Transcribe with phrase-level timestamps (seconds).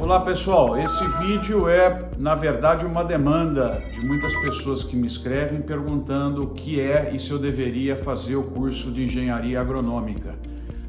[0.00, 5.62] Olá pessoal, esse vídeo é na verdade uma demanda de muitas pessoas que me escrevem
[5.62, 10.34] perguntando o que é e se eu deveria fazer o curso de engenharia agronômica.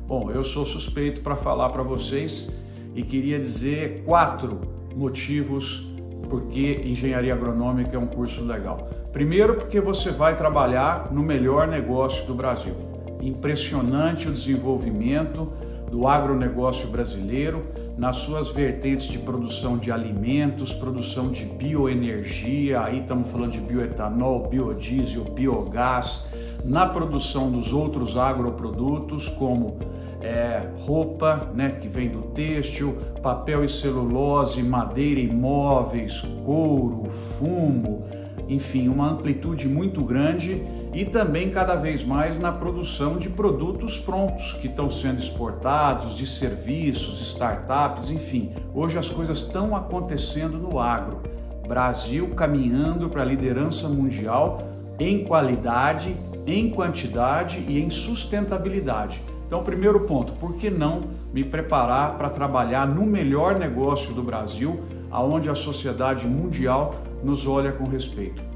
[0.08, 2.60] Bom, eu sou suspeito para falar para vocês
[2.96, 4.60] e queria dizer quatro
[4.96, 5.88] motivos
[6.30, 8.90] porque engenharia agronômica é um curso legal.
[9.14, 12.74] Primeiro, porque você vai trabalhar no melhor negócio do Brasil.
[13.22, 15.48] Impressionante o desenvolvimento
[15.90, 17.64] do agronegócio brasileiro
[17.98, 24.48] nas suas vertentes de produção de alimentos, produção de bioenergia, aí estamos falando de bioetanol,
[24.48, 26.28] biodiesel, biogás,
[26.64, 29.78] na produção dos outros agroprodutos como
[30.22, 38.04] é, roupa, né, que vem do têxtil, papel e celulose, madeira e móveis, couro, fumo,
[38.50, 40.62] enfim, uma amplitude muito grande
[40.96, 46.26] e também cada vez mais na produção de produtos prontos que estão sendo exportados, de
[46.26, 48.54] serviços, startups, enfim.
[48.74, 51.22] Hoje as coisas estão acontecendo no agro.
[51.68, 56.16] Brasil caminhando para a liderança mundial em qualidade,
[56.48, 59.20] em quantidade e em sustentabilidade.
[59.46, 64.80] Então, primeiro ponto, por que não me preparar para trabalhar no melhor negócio do Brasil,
[65.12, 68.55] aonde a sociedade mundial nos olha com respeito?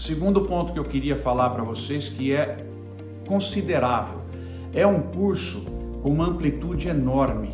[0.00, 2.64] Segundo ponto que eu queria falar para vocês que é
[3.28, 4.22] considerável.
[4.72, 5.60] É um curso
[6.02, 7.52] com uma amplitude enorme.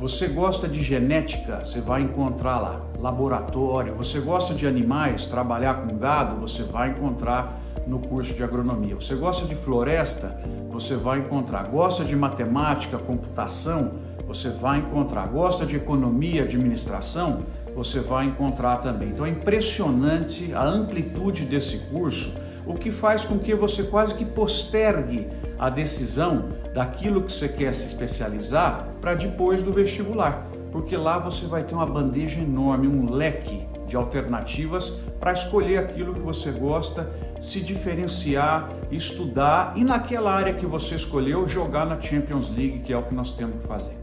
[0.00, 2.80] Você gosta de genética, você vai encontrar lá.
[2.98, 8.94] Laboratório, você gosta de animais, trabalhar com gado, você vai encontrar no curso de agronomia.
[8.94, 11.64] Você gosta de floresta, você vai encontrar.
[11.64, 13.92] Gosta de matemática, computação,
[14.26, 15.28] você vai encontrar.
[15.28, 17.42] Gosta de economia, administração,
[17.74, 19.08] você vai encontrar também.
[19.08, 22.34] Então é impressionante a amplitude desse curso,
[22.66, 25.28] o que faz com que você quase que postergue
[25.58, 31.46] a decisão daquilo que você quer se especializar para depois do vestibular, porque lá você
[31.46, 37.10] vai ter uma bandeja enorme, um leque de alternativas para escolher aquilo que você gosta,
[37.38, 42.96] se diferenciar, estudar e naquela área que você escolheu jogar na Champions League, que é
[42.96, 44.01] o que nós temos que fazer.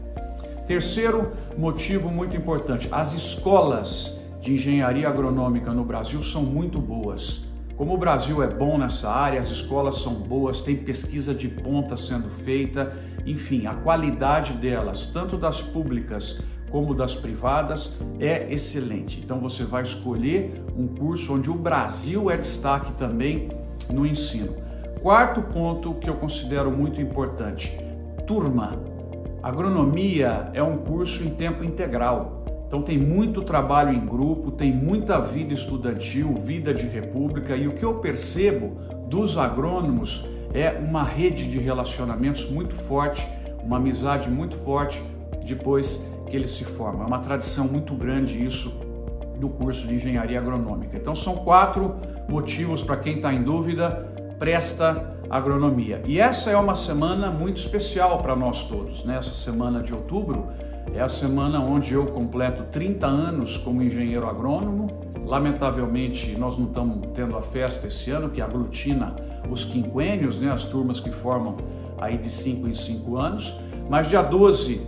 [0.70, 7.44] Terceiro motivo muito importante: as escolas de engenharia agronômica no Brasil são muito boas.
[7.76, 11.96] Como o Brasil é bom nessa área, as escolas são boas, tem pesquisa de ponta
[11.96, 19.18] sendo feita, enfim, a qualidade delas, tanto das públicas como das privadas, é excelente.
[19.18, 23.48] Então você vai escolher um curso onde o Brasil é destaque também
[23.92, 24.54] no ensino.
[25.02, 27.76] Quarto ponto que eu considero muito importante:
[28.24, 28.99] turma.
[29.42, 32.44] Agronomia é um curso em tempo integral.
[32.66, 37.72] Então tem muito trabalho em grupo, tem muita vida estudantil, vida de república e o
[37.72, 38.76] que eu percebo
[39.08, 43.26] dos agrônomos é uma rede de relacionamentos muito forte,
[43.64, 45.02] uma amizade muito forte
[45.44, 47.02] depois que ele se forma.
[47.02, 48.70] É uma tradição muito grande isso
[49.38, 50.96] do curso de engenharia agronômica.
[50.98, 51.96] Então são quatro
[52.28, 54.06] motivos para quem está em dúvida,
[54.40, 56.02] presta agronomia.
[56.06, 59.04] E essa é uma semana muito especial para nós todos.
[59.04, 59.20] Né?
[59.20, 60.48] Semana de outubro
[60.94, 64.88] é a semana onde eu completo 30 anos como engenheiro agrônomo.
[65.26, 69.14] Lamentavelmente, nós não estamos tendo a festa esse ano, que aglutina
[69.48, 70.50] os quinquênios, né?
[70.50, 71.58] as turmas que formam
[72.00, 73.52] aí de 5 em 5 anos.
[73.90, 74.80] Mas dia 12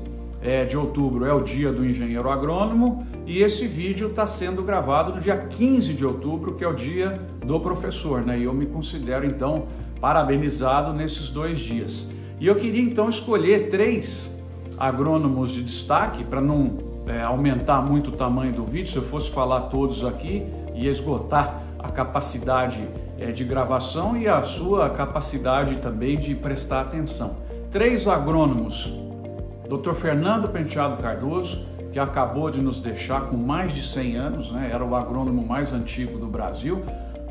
[0.42, 5.14] é, de outubro é o dia do engenheiro agrônomo e esse vídeo está sendo gravado
[5.14, 8.38] no dia 15 de outubro, que é o dia do professor, né?
[8.38, 9.66] E eu me considero então
[10.00, 12.12] parabenizado nesses dois dias.
[12.40, 14.36] E eu queria então escolher três
[14.76, 18.90] agrônomos de destaque para não é, aumentar muito o tamanho do vídeo.
[18.90, 24.42] Se eu fosse falar todos aqui, ia esgotar a capacidade é, de gravação e a
[24.42, 27.36] sua capacidade também de prestar atenção.
[27.70, 28.92] Três agrônomos
[29.68, 29.92] Dr.
[29.92, 34.70] Fernando Penteado Cardoso, que acabou de nos deixar com mais de 100 anos, né?
[34.72, 36.82] era o agrônomo mais antigo do Brasil.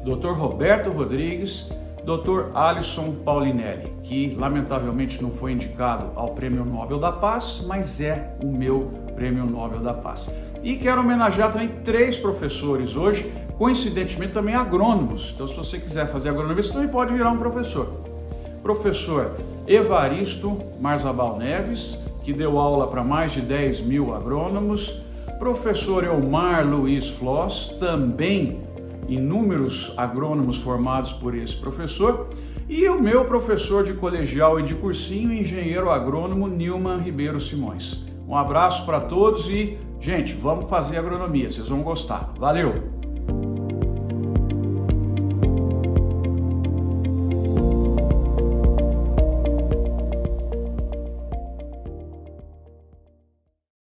[0.04, 0.32] Dr.
[0.32, 1.70] Roberto Rodrigues,
[2.04, 2.56] Dr.
[2.56, 8.48] Alisson Paulinelli, que lamentavelmente não foi indicado ao Prêmio Nobel da Paz, mas é o
[8.48, 10.34] meu Prêmio Nobel da Paz.
[10.64, 15.32] E quero homenagear também três professores hoje, coincidentemente também agrônomos.
[15.34, 17.88] Então, se você quiser fazer agronomia, você também pode virar um professor.
[18.64, 19.38] Professor
[19.68, 25.02] Evaristo Marzabal Neves, que deu aula para mais de 10 mil agrônomos,
[25.40, 28.62] professor Elmar Luiz Floss, também
[29.08, 32.30] inúmeros agrônomos formados por esse professor,
[32.70, 38.06] e o meu professor de colegial e de cursinho, engenheiro agrônomo Nilman Ribeiro Simões.
[38.28, 42.34] Um abraço para todos e, gente, vamos fazer agronomia, vocês vão gostar.
[42.38, 43.01] Valeu!